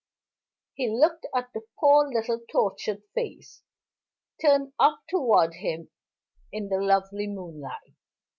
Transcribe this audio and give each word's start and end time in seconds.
He 0.73 0.89
looked 0.89 1.27
at 1.35 1.53
the 1.53 1.61
poor 1.79 2.09
little 2.11 2.39
tortured 2.51 3.03
face, 3.13 3.61
turned 4.41 4.73
up 4.79 5.01
toward 5.07 5.53
him 5.53 5.91
in 6.51 6.69
the 6.69 6.81
lovely 6.81 7.27
moonlight. 7.27 7.93